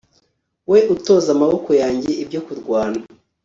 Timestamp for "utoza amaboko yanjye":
0.95-2.11